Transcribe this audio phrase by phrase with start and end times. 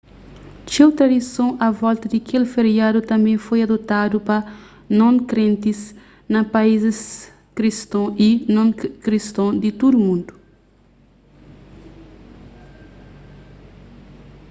[0.67, 4.37] txeu tradison a volta di kel feriadu tanbê foi adotadu pa
[4.99, 5.79] non-krentis
[6.33, 6.99] na paizis
[7.57, 10.33] kriston y non-kriston di tudu mundu